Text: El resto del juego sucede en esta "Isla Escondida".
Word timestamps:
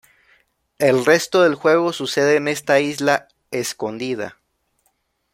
El 0.79 1.05
resto 1.05 1.43
del 1.43 1.53
juego 1.53 1.93
sucede 1.93 2.35
en 2.37 2.47
esta 2.47 2.79
"Isla 2.79 3.27
Escondida". 3.51 4.39